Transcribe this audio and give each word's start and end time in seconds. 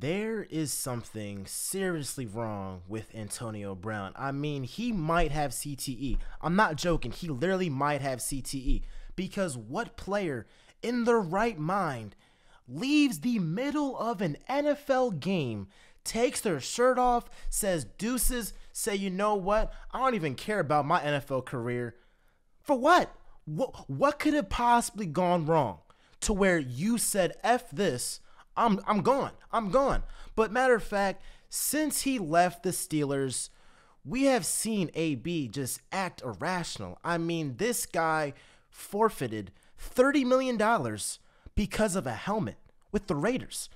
there 0.00 0.44
is 0.44 0.72
something 0.72 1.44
seriously 1.46 2.24
wrong 2.24 2.82
with 2.88 3.14
Antonio 3.14 3.74
Brown. 3.74 4.12
I 4.16 4.32
mean, 4.32 4.62
he 4.62 4.92
might 4.92 5.30
have 5.30 5.50
CTE. 5.50 6.16
I'm 6.40 6.56
not 6.56 6.76
joking. 6.76 7.12
He 7.12 7.28
literally 7.28 7.68
might 7.68 8.00
have 8.00 8.20
CTE 8.20 8.82
because 9.14 9.58
what 9.58 9.98
player 9.98 10.46
in 10.82 11.04
their 11.04 11.20
right 11.20 11.58
mind 11.58 12.16
leaves 12.66 13.20
the 13.20 13.38
middle 13.38 13.98
of 13.98 14.22
an 14.22 14.38
NFL 14.48 15.20
game, 15.20 15.68
takes 16.02 16.40
their 16.40 16.60
shirt 16.60 16.98
off, 16.98 17.28
says 17.50 17.84
deuces, 17.98 18.54
say, 18.72 18.96
you 18.96 19.10
know 19.10 19.34
what? 19.34 19.70
I 19.92 19.98
don't 19.98 20.14
even 20.14 20.34
care 20.34 20.60
about 20.60 20.86
my 20.86 21.00
NFL 21.00 21.44
career. 21.44 21.96
For 22.62 22.78
what? 22.78 23.14
What, 23.44 23.90
what 23.90 24.18
could 24.18 24.32
have 24.32 24.48
possibly 24.48 25.06
gone 25.06 25.44
wrong 25.44 25.80
to 26.20 26.32
where 26.32 26.58
you 26.58 26.96
said 26.96 27.34
F 27.42 27.70
this? 27.70 28.20
I'm 28.56 28.80
I'm 28.86 29.02
gone. 29.02 29.32
I'm 29.52 29.70
gone. 29.70 30.02
But 30.36 30.52
matter 30.52 30.74
of 30.74 30.82
fact, 30.82 31.22
since 31.48 32.02
he 32.02 32.18
left 32.18 32.62
the 32.62 32.70
Steelers, 32.70 33.50
we 34.04 34.24
have 34.24 34.46
seen 34.46 34.90
AB 34.94 35.48
just 35.48 35.80
act 35.92 36.22
irrational. 36.22 36.98
I 37.04 37.18
mean, 37.18 37.56
this 37.56 37.86
guy 37.86 38.32
forfeited 38.70 39.50
$30 39.78 40.24
million 40.24 40.56
because 41.54 41.96
of 41.96 42.06
a 42.06 42.14
helmet 42.14 42.56
with 42.92 43.06
the 43.06 43.14
Raiders. 43.14 43.68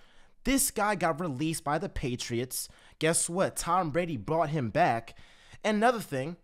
This 0.45 0.71
guy 0.71 0.95
got 0.95 1.21
released 1.21 1.65
by 1.65 1.79
the 1.79 1.89
Patriots. 1.89 2.69
Guess 2.99 3.29
what? 3.29 3.57
Tom 3.57 3.91
Brady 3.91 4.17
brought 4.17 4.51
him 4.51 4.71
back. 4.71 5.17
Another 5.65 6.01
thing, 6.01 6.37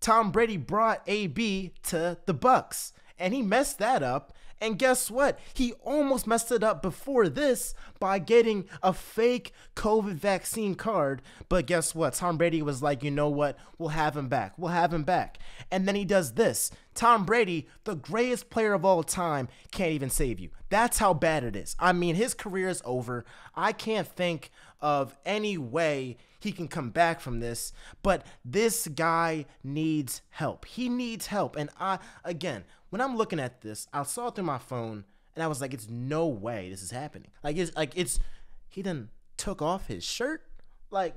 Tom 0.00 0.30
Brady 0.30 0.56
brought 0.56 1.02
AB 1.06 1.72
to 1.84 2.18
the 2.26 2.34
Bucks 2.34 2.92
and 3.18 3.34
he 3.34 3.42
messed 3.42 3.78
that 3.78 4.02
up 4.02 4.32
and 4.60 4.78
guess 4.78 5.10
what? 5.10 5.38
He 5.54 5.72
almost 5.84 6.26
messed 6.26 6.50
it 6.50 6.62
up 6.62 6.82
before 6.82 7.28
this 7.28 7.74
by 8.00 8.18
getting 8.18 8.68
a 8.82 8.92
fake 8.92 9.52
COVID 9.76 10.14
vaccine 10.14 10.74
card. 10.74 11.22
But 11.48 11.66
guess 11.66 11.94
what? 11.94 12.14
Tom 12.14 12.36
Brady 12.36 12.62
was 12.62 12.82
like, 12.82 13.02
you 13.02 13.10
know 13.10 13.28
what? 13.28 13.56
We'll 13.78 13.90
have 13.90 14.16
him 14.16 14.28
back. 14.28 14.54
We'll 14.56 14.72
have 14.72 14.92
him 14.92 15.04
back. 15.04 15.38
And 15.70 15.86
then 15.86 15.94
he 15.94 16.04
does 16.04 16.32
this. 16.32 16.70
Tom 16.94 17.24
Brady, 17.24 17.68
the 17.84 17.94
greatest 17.94 18.50
player 18.50 18.72
of 18.72 18.84
all 18.84 19.04
time, 19.04 19.48
can't 19.70 19.92
even 19.92 20.10
save 20.10 20.40
you. 20.40 20.50
That's 20.70 20.98
how 20.98 21.14
bad 21.14 21.44
it 21.44 21.54
is. 21.54 21.76
I 21.78 21.92
mean, 21.92 22.16
his 22.16 22.34
career 22.34 22.68
is 22.68 22.82
over. 22.84 23.24
I 23.54 23.72
can't 23.72 24.08
think 24.08 24.50
of 24.80 25.16
any 25.24 25.58
way 25.58 26.16
he 26.40 26.52
can 26.52 26.68
come 26.68 26.90
back 26.90 27.20
from 27.20 27.40
this, 27.40 27.72
but 28.02 28.24
this 28.44 28.86
guy 28.88 29.46
needs 29.64 30.22
help. 30.30 30.64
He 30.66 30.88
needs 30.88 31.26
help. 31.26 31.56
And 31.56 31.70
I, 31.80 31.98
again, 32.24 32.64
when 32.90 33.00
I'm 33.00 33.16
looking 33.16 33.40
at 33.40 33.60
this, 33.60 33.86
I 33.92 34.02
saw 34.04 34.28
it 34.28 34.36
through 34.36 34.44
my 34.44 34.58
phone 34.58 35.04
and 35.34 35.42
I 35.42 35.46
was 35.46 35.60
like, 35.60 35.74
it's 35.74 35.88
no 35.88 36.26
way 36.26 36.70
this 36.70 36.82
is 36.82 36.90
happening. 36.90 37.30
Like 37.42 37.56
it's 37.56 37.74
like 37.76 37.92
it's 37.96 38.18
he 38.68 38.82
done 38.82 39.10
took 39.36 39.62
off 39.62 39.86
his 39.86 40.04
shirt. 40.04 40.42
Like 40.90 41.14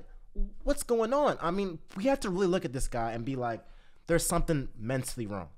what's 0.62 0.82
going 0.82 1.12
on? 1.12 1.38
I 1.40 1.50
mean, 1.50 1.78
we 1.96 2.04
have 2.04 2.20
to 2.20 2.30
really 2.30 2.46
look 2.46 2.64
at 2.64 2.72
this 2.72 2.88
guy 2.88 3.12
and 3.12 3.24
be 3.24 3.36
like, 3.36 3.60
there's 4.06 4.26
something 4.26 4.68
mentally 4.78 5.26
wrong. 5.26 5.48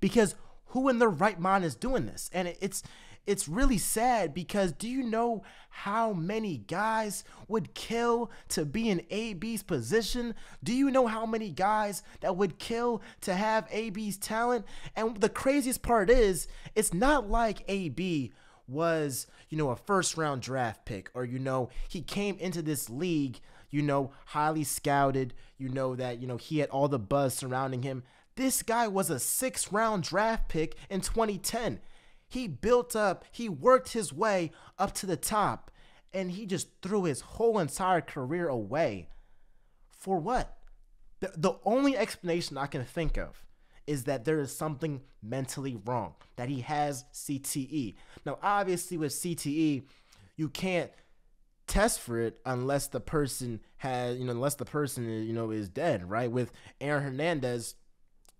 Because 0.00 0.34
who 0.66 0.88
in 0.88 0.98
their 0.98 1.08
right 1.08 1.38
mind 1.40 1.64
is 1.64 1.74
doing 1.74 2.06
this? 2.06 2.30
And 2.32 2.54
it's 2.60 2.82
it's 3.26 3.48
really 3.48 3.78
sad 3.78 4.32
because 4.32 4.72
do 4.72 4.88
you 4.88 5.02
know 5.02 5.42
how 5.70 6.12
many 6.12 6.58
guys 6.58 7.24
would 7.48 7.74
kill 7.74 8.30
to 8.48 8.64
be 8.64 8.88
in 8.88 9.02
AB's 9.10 9.62
position? 9.62 10.34
Do 10.62 10.72
you 10.72 10.90
know 10.90 11.06
how 11.06 11.26
many 11.26 11.50
guys 11.50 12.02
that 12.20 12.36
would 12.36 12.58
kill 12.58 13.02
to 13.22 13.34
have 13.34 13.68
AB's 13.70 14.16
talent? 14.16 14.64
And 14.94 15.20
the 15.20 15.28
craziest 15.28 15.82
part 15.82 16.08
is, 16.08 16.48
it's 16.74 16.94
not 16.94 17.28
like 17.28 17.64
AB 17.68 18.32
was, 18.68 19.26
you 19.48 19.58
know, 19.58 19.70
a 19.70 19.76
first 19.76 20.16
round 20.16 20.42
draft 20.42 20.84
pick 20.84 21.10
or, 21.14 21.24
you 21.24 21.38
know, 21.38 21.68
he 21.88 22.02
came 22.02 22.38
into 22.38 22.62
this 22.62 22.88
league, 22.88 23.40
you 23.70 23.82
know, 23.82 24.12
highly 24.26 24.64
scouted, 24.64 25.34
you 25.58 25.68
know, 25.68 25.94
that, 25.96 26.20
you 26.20 26.26
know, 26.26 26.36
he 26.36 26.58
had 26.58 26.70
all 26.70 26.88
the 26.88 26.98
buzz 26.98 27.34
surrounding 27.34 27.82
him. 27.82 28.02
This 28.36 28.62
guy 28.62 28.86
was 28.86 29.10
a 29.10 29.18
six 29.18 29.72
round 29.72 30.04
draft 30.04 30.48
pick 30.48 30.76
in 30.90 31.00
2010. 31.00 31.80
He 32.28 32.48
built 32.48 32.96
up, 32.96 33.24
he 33.30 33.48
worked 33.48 33.92
his 33.92 34.12
way 34.12 34.50
up 34.78 34.92
to 34.94 35.06
the 35.06 35.16
top, 35.16 35.70
and 36.12 36.30
he 36.30 36.46
just 36.46 36.68
threw 36.82 37.04
his 37.04 37.20
whole 37.20 37.58
entire 37.58 38.00
career 38.00 38.48
away. 38.48 39.08
For 39.90 40.18
what? 40.18 40.56
The, 41.20 41.32
the 41.36 41.54
only 41.64 41.96
explanation 41.96 42.58
I 42.58 42.66
can 42.66 42.84
think 42.84 43.16
of 43.16 43.44
is 43.86 44.04
that 44.04 44.24
there 44.24 44.40
is 44.40 44.54
something 44.54 45.02
mentally 45.22 45.76
wrong, 45.84 46.14
that 46.36 46.48
he 46.48 46.60
has 46.60 47.04
CTE. 47.12 47.94
Now, 48.24 48.38
obviously, 48.42 48.96
with 48.96 49.12
CTE, 49.12 49.84
you 50.36 50.48
can't 50.48 50.90
test 51.66 52.00
for 52.00 52.20
it 52.20 52.40
unless 52.44 52.88
the 52.88 53.00
person 53.00 53.60
has, 53.78 54.18
you 54.18 54.24
know, 54.24 54.32
unless 54.32 54.54
the 54.54 54.64
person, 54.64 55.04
you 55.04 55.32
know, 55.32 55.50
is 55.50 55.68
dead, 55.68 56.08
right? 56.08 56.30
With 56.30 56.52
Aaron 56.80 57.04
Hernandez, 57.04 57.74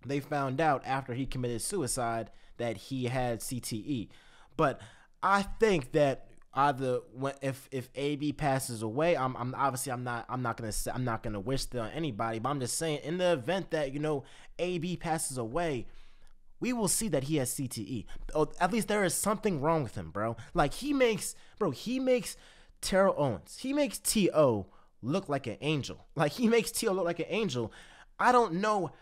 they 0.04 0.20
found 0.20 0.60
out 0.60 0.82
after 0.84 1.14
he 1.14 1.26
committed 1.26 1.62
suicide 1.62 2.30
that 2.58 2.76
he 2.76 3.04
had 3.04 3.40
CTE. 3.40 4.08
But 4.56 4.80
I 5.22 5.42
think 5.42 5.92
that 5.92 6.26
either 6.54 7.00
when 7.12 7.34
if 7.42 7.68
if 7.70 7.90
AB 7.94 8.32
passes 8.32 8.82
away, 8.82 9.16
I'm 9.16 9.36
I'm 9.36 9.54
obviously 9.56 9.92
I'm 9.92 10.04
not 10.04 10.24
I'm 10.28 10.42
not 10.42 10.56
gonna 10.56 10.72
say, 10.72 10.90
I'm 10.92 11.04
not 11.04 11.22
gonna 11.22 11.40
wish 11.40 11.66
that 11.66 11.80
on 11.80 11.90
anybody, 11.90 12.38
but 12.38 12.48
I'm 12.48 12.60
just 12.60 12.78
saying 12.78 13.00
in 13.04 13.18
the 13.18 13.32
event 13.32 13.70
that 13.70 13.92
you 13.92 14.00
know 14.00 14.24
AB 14.58 14.96
passes 14.96 15.38
away, 15.38 15.86
we 16.60 16.72
will 16.72 16.88
see 16.88 17.08
that 17.08 17.24
he 17.24 17.36
has 17.36 17.54
CTE. 17.54 18.06
Or 18.34 18.46
oh, 18.46 18.52
at 18.60 18.72
least 18.72 18.88
there 18.88 19.04
is 19.04 19.14
something 19.14 19.60
wrong 19.60 19.82
with 19.82 19.94
him, 19.94 20.10
bro. 20.10 20.36
Like 20.54 20.74
he 20.74 20.92
makes 20.92 21.34
bro, 21.58 21.70
he 21.70 22.00
makes 22.00 22.36
Terrell 22.80 23.14
Owens, 23.16 23.58
he 23.60 23.72
makes 23.72 23.98
T.O. 23.98 24.66
look 25.02 25.28
like 25.28 25.46
an 25.46 25.58
angel. 25.60 26.06
Like 26.14 26.32
he 26.32 26.48
makes 26.48 26.70
T.O. 26.70 26.92
look 26.92 27.04
like 27.04 27.20
an 27.20 27.26
angel. 27.28 27.72
I 28.18 28.32
don't 28.32 28.54
know 28.54 28.92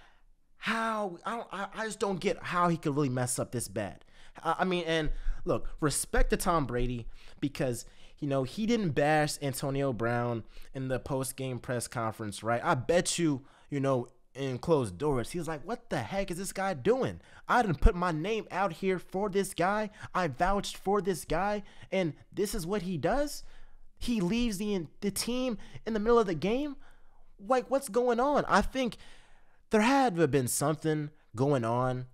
how 0.64 1.18
I 1.26 1.36
don't 1.36 1.48
I, 1.52 1.66
I 1.74 1.84
just 1.84 2.00
don't 2.00 2.18
get 2.18 2.42
how 2.42 2.68
he 2.68 2.78
could 2.78 2.96
really 2.96 3.10
mess 3.10 3.38
up 3.38 3.52
this 3.52 3.68
bad. 3.68 4.02
I, 4.42 4.54
I 4.60 4.64
mean, 4.64 4.84
and 4.86 5.10
look, 5.44 5.68
respect 5.78 6.30
to 6.30 6.38
Tom 6.38 6.64
Brady 6.64 7.06
because 7.38 7.84
you 8.18 8.26
know 8.26 8.44
he 8.44 8.64
didn't 8.64 8.92
bash 8.92 9.36
Antonio 9.42 9.92
Brown 9.92 10.42
in 10.72 10.88
the 10.88 10.98
post 10.98 11.36
game 11.36 11.58
press 11.58 11.86
conference, 11.86 12.42
right? 12.42 12.62
I 12.64 12.76
bet 12.76 13.18
you, 13.18 13.42
you 13.68 13.78
know, 13.78 14.08
in 14.34 14.56
closed 14.56 14.96
doors, 14.96 15.32
he 15.32 15.38
was 15.38 15.46
like, 15.46 15.60
"What 15.66 15.90
the 15.90 15.98
heck 15.98 16.30
is 16.30 16.38
this 16.38 16.54
guy 16.54 16.72
doing? 16.72 17.20
I 17.46 17.60
didn't 17.60 17.82
put 17.82 17.94
my 17.94 18.10
name 18.10 18.48
out 18.50 18.72
here 18.72 18.98
for 18.98 19.28
this 19.28 19.52
guy. 19.52 19.90
I 20.14 20.28
vouched 20.28 20.78
for 20.78 21.02
this 21.02 21.26
guy, 21.26 21.62
and 21.92 22.14
this 22.32 22.54
is 22.54 22.66
what 22.66 22.80
he 22.82 22.96
does. 22.96 23.44
He 23.98 24.22
leaves 24.22 24.56
the 24.56 24.86
the 25.02 25.10
team 25.10 25.58
in 25.86 25.92
the 25.92 26.00
middle 26.00 26.18
of 26.18 26.26
the 26.26 26.34
game. 26.34 26.76
Like, 27.38 27.70
what's 27.70 27.90
going 27.90 28.18
on? 28.18 28.46
I 28.48 28.62
think." 28.62 28.96
There 29.74 29.82
had 29.82 30.14
to 30.14 30.20
have 30.20 30.30
been 30.30 30.46
something 30.46 31.10
going 31.34 31.64
on, 31.64 32.06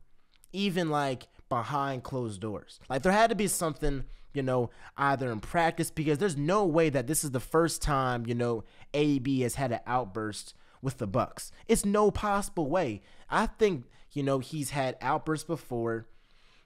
even 0.50 0.88
like 0.88 1.28
behind 1.50 2.02
closed 2.02 2.40
doors. 2.40 2.80
Like 2.88 3.02
there 3.02 3.12
had 3.12 3.28
to 3.28 3.36
be 3.36 3.48
something, 3.48 4.04
you 4.32 4.42
know, 4.42 4.70
either 4.96 5.30
in 5.30 5.40
practice 5.40 5.90
because 5.90 6.16
there's 6.16 6.38
no 6.38 6.64
way 6.64 6.88
that 6.88 7.06
this 7.06 7.22
is 7.22 7.32
the 7.32 7.38
first 7.38 7.82
time, 7.82 8.24
you 8.24 8.34
know, 8.34 8.64
AB 8.94 9.42
has 9.42 9.56
had 9.56 9.72
an 9.72 9.80
outburst 9.86 10.54
with 10.80 10.96
the 10.96 11.06
Bucks. 11.06 11.52
It's 11.68 11.84
no 11.84 12.10
possible 12.10 12.66
way. 12.66 13.02
I 13.28 13.44
think, 13.44 13.84
you 14.12 14.22
know, 14.22 14.38
he's 14.38 14.70
had 14.70 14.96
outbursts 15.02 15.44
before. 15.44 16.06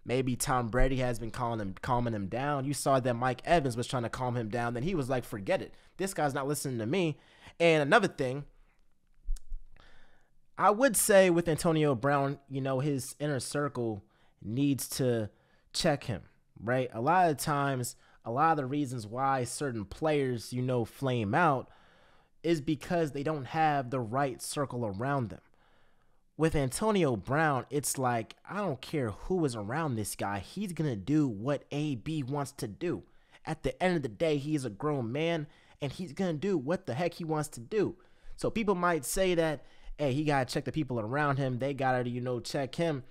Maybe 0.04 0.36
Tom 0.36 0.68
Brady 0.68 0.98
has 0.98 1.18
been 1.18 1.32
calling 1.32 1.58
him 1.58 1.74
calming 1.82 2.14
him 2.14 2.28
down. 2.28 2.66
You 2.66 2.72
saw 2.72 3.00
that 3.00 3.14
Mike 3.14 3.42
Evans 3.44 3.76
was 3.76 3.88
trying 3.88 4.04
to 4.04 4.08
calm 4.08 4.36
him 4.36 4.48
down. 4.48 4.74
Then 4.74 4.84
he 4.84 4.94
was 4.94 5.10
like, 5.10 5.24
forget 5.24 5.60
it. 5.60 5.74
This 5.96 6.14
guy's 6.14 6.34
not 6.34 6.46
listening 6.46 6.78
to 6.78 6.86
me. 6.86 7.18
And 7.58 7.82
another 7.82 8.06
thing, 8.06 8.44
I 10.56 10.70
would 10.70 10.96
say 10.96 11.30
with 11.30 11.48
Antonio 11.48 11.94
Brown, 11.94 12.38
you 12.48 12.60
know, 12.60 12.80
his 12.80 13.16
inner 13.18 13.40
circle 13.40 14.04
needs 14.42 14.88
to 14.90 15.30
check 15.72 16.04
him, 16.04 16.22
right? 16.62 16.88
A 16.92 17.00
lot 17.00 17.30
of 17.30 17.38
times, 17.38 17.96
a 18.24 18.30
lot 18.30 18.52
of 18.52 18.56
the 18.58 18.66
reasons 18.66 19.06
why 19.06 19.44
certain 19.44 19.84
players, 19.84 20.52
you 20.52 20.62
know, 20.62 20.84
flame 20.84 21.34
out 21.34 21.68
is 22.42 22.60
because 22.60 23.10
they 23.10 23.22
don't 23.22 23.46
have 23.46 23.90
the 23.90 24.00
right 24.00 24.40
circle 24.40 24.86
around 24.86 25.30
them. 25.30 25.40
With 26.36 26.54
Antonio 26.54 27.16
Brown, 27.16 27.64
it's 27.70 27.96
like, 27.96 28.36
I 28.48 28.58
don't 28.58 28.80
care 28.80 29.10
who 29.10 29.44
is 29.44 29.56
around 29.56 29.96
this 29.96 30.14
guy, 30.14 30.38
he's 30.38 30.72
going 30.72 30.90
to 30.90 30.96
do 30.96 31.26
what 31.26 31.64
AB 31.72 32.22
wants 32.24 32.52
to 32.52 32.68
do. 32.68 33.02
At 33.46 33.62
the 33.62 33.80
end 33.82 33.96
of 33.96 34.02
the 34.02 34.08
day, 34.08 34.36
he's 34.36 34.64
a 34.64 34.70
grown 34.70 35.10
man 35.10 35.46
and 35.80 35.92
he's 35.92 36.12
going 36.12 36.32
to 36.34 36.38
do 36.38 36.56
what 36.56 36.86
the 36.86 36.94
heck 36.94 37.14
he 37.14 37.24
wants 37.24 37.48
to 37.50 37.60
do. 37.60 37.96
So 38.36 38.50
people 38.50 38.74
might 38.74 39.04
say 39.04 39.34
that 39.34 39.64
hey, 39.98 40.12
he 40.12 40.24
got 40.24 40.48
to 40.48 40.52
check 40.54 40.64
the 40.64 40.72
people 40.72 41.00
around 41.00 41.36
him. 41.36 41.58
They 41.58 41.74
got 41.74 42.02
to, 42.02 42.08
you 42.08 42.20
know, 42.20 42.40
check 42.40 42.74
him. 42.74 43.04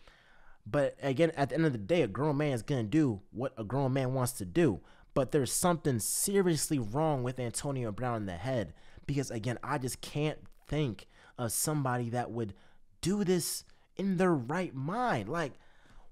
But 0.66 0.96
again, 1.02 1.32
at 1.36 1.50
the 1.50 1.56
end 1.56 1.66
of 1.66 1.74
the 1.74 1.78
day, 1.78 2.02
a 2.02 2.08
grown 2.08 2.38
man 2.38 2.54
is 2.54 2.64
to 2.64 2.84
do 2.84 3.22
what 3.32 3.54
a 3.58 3.64
grown 3.64 3.94
man 3.94 4.14
wants 4.14 4.34
to 4.34 4.46
do. 4.46 4.80
But 5.14 5.32
there's 5.32 5.52
something 5.52 6.00
seriously 6.00 6.80
wrong 6.80 7.24
with 7.24 7.40
Antonio 7.40 7.92
Brown 7.92 8.18
in 8.18 8.26
the 8.26 8.34
head. 8.34 8.74
Because 9.06 9.30
again, 9.30 9.60
I 9.64 9.78
just 9.78 10.02
can't 10.02 10.40
think 10.68 11.08
of 11.38 11.52
somebody 11.52 12.10
that 12.12 12.32
would 12.32 12.54
do 13.02 13.24
this 13.24 13.64
in 13.98 14.18
their 14.18 14.34
right 14.34 14.74
mind. 14.74 15.30
Like, 15.30 15.54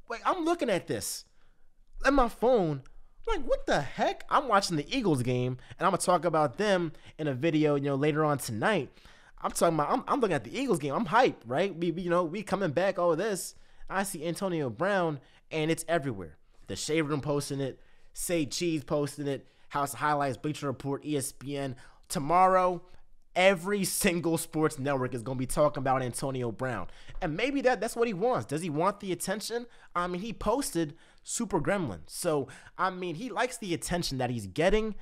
wait, 0.10 0.22
I'm 0.26 0.44
looking 0.44 0.70
at 0.70 0.88
this. 0.88 1.26
At 2.06 2.14
my 2.14 2.28
phone, 2.28 2.82
like, 3.28 3.44
what 3.44 3.66
the 3.66 3.82
heck? 3.82 4.26
I'm 4.30 4.48
watching 4.48 4.78
the 4.78 4.96
Eagles 4.98 5.22
game, 5.22 5.58
and 5.78 5.86
I'm 5.86 5.92
gonna 5.92 5.98
talk 5.98 6.26
about 6.26 6.58
them 6.58 6.92
in 7.18 7.28
a 7.28 7.34
video, 7.34 7.76
you 7.76 7.84
know, 7.84 7.96
later 7.96 8.26
on 8.26 8.40
tonight. 8.40 8.90
I'm 9.44 9.52
talking 9.52 9.76
about. 9.76 9.92
I'm, 9.92 10.04
I'm 10.08 10.20
looking 10.20 10.36
at 10.36 10.44
the 10.44 10.58
Eagles 10.58 10.80
game. 10.80 10.94
I'm 10.94 11.06
hyped, 11.06 11.42
right? 11.46 11.76
We, 11.76 11.92
we, 11.92 12.04
you 12.04 12.10
know, 12.10 12.24
we 12.24 12.44
coming 12.44 12.72
back. 12.72 13.00
All 13.00 13.12
of 13.12 13.18
this. 13.18 13.56
I 13.90 14.04
see 14.04 14.26
Antonio 14.26 14.70
Brown, 14.70 15.20
and 15.52 15.70
it's 15.70 15.84
everywhere. 15.88 16.38
The 16.68 16.76
Shade 16.76 17.02
Room 17.02 17.22
posting 17.22 17.60
it. 17.60 17.80
Say 18.14 18.46
Cheese 18.46 18.84
posting 18.84 19.28
it. 19.28 19.48
House 19.70 19.94
Highlights, 19.94 20.38
Bleacher 20.38 20.68
Report, 20.68 21.04
ESPN. 21.04 21.76
Tomorrow, 22.10 22.82
every 23.36 23.84
single 23.86 24.38
sports 24.38 24.78
network 24.78 25.14
is 25.14 25.24
going 25.24 25.38
to 25.38 25.40
be 25.40 25.46
talking 25.46 25.82
about 25.82 26.02
Antonio 26.02 26.52
Brown. 26.52 26.88
And 27.22 27.36
maybe 27.36 27.62
that 27.62 27.80
that's 27.80 27.96
what 27.96 28.08
he 28.08 28.14
wants. 28.14 28.46
Does 28.46 28.62
he 28.62 28.70
want 28.70 29.00
the 29.00 29.12
attention? 29.12 29.66
I 29.96 30.08
mean, 30.08 30.22
he 30.22 30.34
posted 30.34 30.96
Super 31.24 31.60
Gremlin. 31.60 32.02
So, 32.08 32.48
I 32.78 32.90
mean, 32.90 33.16
he 33.16 33.30
likes 33.30 33.58
the 33.58 33.74
attention 33.74 34.18
that 34.18 34.30
he's 34.30 34.48
getting. 34.48 34.96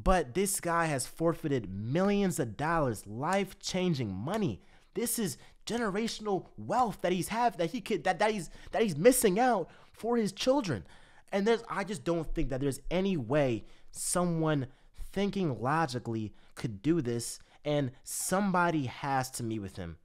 But 0.00 0.34
this 0.34 0.60
guy 0.60 0.86
has 0.86 1.06
forfeited 1.06 1.70
millions 1.70 2.38
of 2.38 2.56
dollars, 2.56 3.06
life-changing 3.06 4.12
money. 4.12 4.60
This 4.94 5.18
is 5.18 5.38
generational 5.66 6.46
wealth 6.56 6.98
that 7.02 7.12
he's 7.12 7.28
have 7.28 7.56
that 7.58 7.70
he 7.70 7.80
could 7.80 8.04
that, 8.04 8.18
that 8.20 8.30
he's 8.30 8.48
that 8.70 8.82
he's 8.82 8.96
missing 8.96 9.38
out 9.38 9.68
for 9.92 10.16
his 10.16 10.32
children. 10.32 10.84
And 11.32 11.46
there's 11.46 11.62
I 11.68 11.84
just 11.84 12.04
don't 12.04 12.32
think 12.34 12.50
that 12.50 12.60
there's 12.60 12.80
any 12.90 13.16
way 13.16 13.64
someone 13.90 14.68
thinking 15.12 15.60
logically 15.60 16.32
could 16.54 16.82
do 16.82 17.00
this 17.00 17.40
and 17.64 17.90
somebody 18.04 18.86
has 18.86 19.30
to 19.32 19.42
meet 19.42 19.58
with 19.58 19.76
him. 19.76 19.96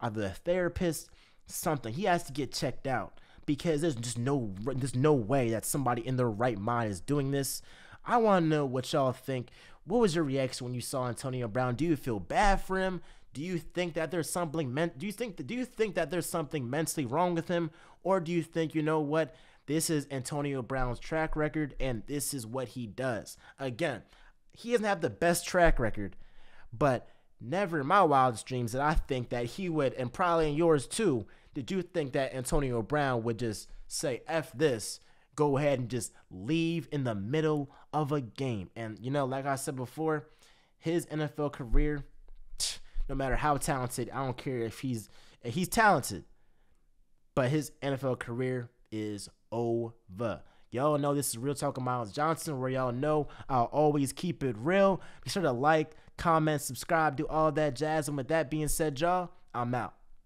Either 0.00 0.24
a 0.24 0.30
therapist, 0.30 1.08
something. 1.46 1.94
He 1.94 2.04
has 2.04 2.24
to 2.24 2.32
get 2.32 2.52
checked 2.52 2.86
out 2.86 3.20
because 3.46 3.80
there's 3.80 3.94
just 3.94 4.18
no 4.18 4.54
there's 4.64 4.96
no 4.96 5.14
way 5.14 5.50
that 5.50 5.64
somebody 5.64 6.06
in 6.06 6.16
their 6.16 6.30
right 6.30 6.58
mind 6.58 6.90
is 6.90 7.00
doing 7.00 7.30
this. 7.30 7.62
I 8.04 8.16
want 8.16 8.44
to 8.44 8.48
know 8.48 8.64
what 8.64 8.92
y'all 8.92 9.12
think. 9.12 9.48
What 9.84 10.00
was 10.00 10.14
your 10.14 10.24
reaction 10.24 10.64
when 10.64 10.74
you 10.74 10.80
saw 10.80 11.08
Antonio 11.08 11.48
Brown? 11.48 11.74
Do 11.74 11.84
you 11.84 11.96
feel 11.96 12.20
bad 12.20 12.60
for 12.60 12.78
him? 12.78 13.00
Do 13.32 13.42
you 13.42 13.58
think 13.58 13.94
that 13.94 14.10
there's 14.10 14.30
something 14.30 14.72
meant? 14.72 14.98
Do 14.98 15.06
you 15.06 15.12
think 15.12 15.36
that, 15.36 15.46
do 15.46 15.54
you 15.54 15.64
think 15.64 15.94
that 15.94 16.10
there's 16.10 16.28
something 16.28 16.68
mentally 16.68 17.06
wrong 17.06 17.34
with 17.34 17.48
him, 17.48 17.70
or 18.02 18.20
do 18.20 18.30
you 18.30 18.42
think 18.42 18.74
you 18.74 18.82
know 18.82 19.00
what? 19.00 19.34
This 19.66 19.88
is 19.90 20.06
Antonio 20.10 20.60
Brown's 20.60 20.98
track 20.98 21.36
record, 21.36 21.74
and 21.80 22.02
this 22.06 22.34
is 22.34 22.46
what 22.46 22.68
he 22.68 22.86
does. 22.86 23.36
Again, 23.58 24.02
he 24.52 24.72
doesn't 24.72 24.84
have 24.84 25.00
the 25.00 25.10
best 25.10 25.46
track 25.46 25.78
record, 25.78 26.16
but 26.72 27.08
never 27.40 27.80
in 27.80 27.86
my 27.86 28.02
wildest 28.02 28.46
dreams 28.46 28.72
did 28.72 28.80
I 28.80 28.94
think 28.94 29.30
that 29.30 29.46
he 29.46 29.68
would, 29.68 29.94
and 29.94 30.12
probably 30.12 30.50
in 30.50 30.56
yours 30.56 30.86
too, 30.86 31.26
did 31.54 31.70
you 31.70 31.82
think 31.82 32.12
that 32.12 32.34
Antonio 32.34 32.82
Brown 32.82 33.22
would 33.22 33.38
just 33.38 33.70
say 33.86 34.22
F 34.26 34.52
this, 34.52 35.00
go 35.34 35.56
ahead 35.56 35.78
and 35.78 35.88
just 35.88 36.12
leave 36.30 36.88
in 36.92 37.04
the 37.04 37.14
middle 37.14 37.70
of 37.92 38.12
a 38.12 38.20
game? 38.20 38.70
And, 38.76 38.98
you 39.00 39.10
know, 39.10 39.24
like 39.24 39.46
I 39.46 39.56
said 39.56 39.76
before, 39.76 40.28
his 40.78 41.06
NFL 41.06 41.52
career, 41.52 42.04
no 43.08 43.14
matter 43.14 43.36
how 43.36 43.56
talented, 43.56 44.10
I 44.12 44.24
don't 44.24 44.36
care 44.36 44.58
if 44.58 44.80
he's 44.80 45.08
if 45.42 45.54
he's 45.54 45.68
talented, 45.68 46.24
but 47.34 47.50
his 47.50 47.72
NFL 47.82 48.18
career 48.18 48.70
is 48.90 49.28
over. 49.50 50.42
Y'all 50.70 50.98
know 50.98 51.14
this 51.14 51.28
is 51.28 51.38
Real 51.38 51.54
Talk 51.54 51.76
of 51.76 51.82
Miles 51.82 52.12
Johnson, 52.12 52.58
where 52.58 52.70
y'all 52.70 52.92
know 52.92 53.28
I'll 53.48 53.64
always 53.64 54.12
keep 54.12 54.42
it 54.42 54.56
real. 54.58 55.02
Be 55.22 55.30
sure 55.30 55.42
to 55.42 55.52
like, 55.52 55.96
comment, 56.16 56.62
subscribe, 56.62 57.16
do 57.16 57.26
all 57.26 57.52
that 57.52 57.76
jazz. 57.76 58.08
And 58.08 58.16
with 58.16 58.28
that 58.28 58.50
being 58.50 58.68
said, 58.68 58.98
y'all, 58.98 59.30
I'm 59.54 59.74
out. 59.74 59.94